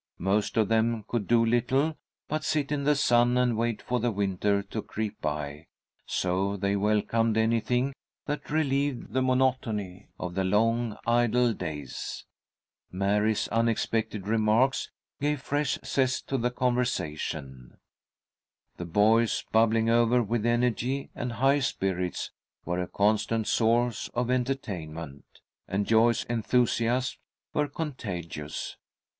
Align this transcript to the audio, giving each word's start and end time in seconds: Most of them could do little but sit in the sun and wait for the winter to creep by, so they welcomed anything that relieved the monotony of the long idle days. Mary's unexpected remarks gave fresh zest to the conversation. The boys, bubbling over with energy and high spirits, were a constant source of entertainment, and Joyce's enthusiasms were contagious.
Most 0.17 0.57
of 0.57 0.67
them 0.67 1.05
could 1.07 1.27
do 1.27 1.45
little 1.45 1.95
but 2.27 2.43
sit 2.43 2.71
in 2.71 2.85
the 2.85 2.95
sun 2.95 3.37
and 3.37 3.55
wait 3.55 3.83
for 3.83 3.99
the 3.99 4.09
winter 4.09 4.63
to 4.63 4.81
creep 4.81 5.21
by, 5.21 5.67
so 6.07 6.57
they 6.57 6.75
welcomed 6.75 7.37
anything 7.37 7.93
that 8.25 8.49
relieved 8.49 9.13
the 9.13 9.21
monotony 9.21 10.07
of 10.19 10.33
the 10.33 10.43
long 10.43 10.97
idle 11.05 11.53
days. 11.53 12.25
Mary's 12.91 13.47
unexpected 13.49 14.25
remarks 14.25 14.89
gave 15.19 15.39
fresh 15.39 15.77
zest 15.85 16.27
to 16.29 16.39
the 16.39 16.49
conversation. 16.49 17.77
The 18.77 18.85
boys, 18.85 19.45
bubbling 19.51 19.91
over 19.91 20.23
with 20.23 20.47
energy 20.47 21.11
and 21.13 21.33
high 21.33 21.59
spirits, 21.59 22.31
were 22.65 22.81
a 22.81 22.87
constant 22.87 23.45
source 23.45 24.09
of 24.15 24.31
entertainment, 24.31 25.25
and 25.67 25.85
Joyce's 25.85 26.23
enthusiasms 26.25 27.19
were 27.53 27.67
contagious. 27.67 28.77